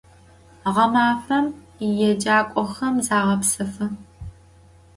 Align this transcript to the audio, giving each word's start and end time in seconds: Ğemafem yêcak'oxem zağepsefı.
Ğemafem 0.75 1.45
yêcak'oxem 1.99 2.95
zağepsefı. 3.07 3.85